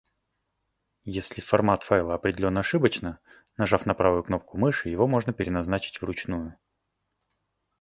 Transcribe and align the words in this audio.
Если 1.15 1.41
формат 1.41 1.83
файла 1.83 2.15
определён 2.15 2.57
ошибочно, 2.57 3.19
нажав 3.55 3.85
на 3.85 3.93
правую 3.93 4.23
кнопку 4.23 4.57
мыши 4.57 4.89
его 4.89 5.05
можно 5.05 5.31
переназначить 5.31 6.01
вручную. 6.01 6.55